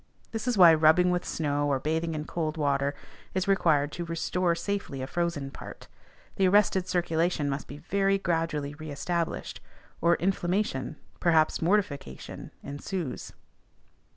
[0.31, 2.95] This is why rubbing with snow, or bathing in cold water,
[3.35, 5.87] is required to restore safely a frozen part:
[6.37, 9.61] the arrested circulation must be very gradually re established,
[10.01, 13.33] or inflammation, perhaps mortification, ensues.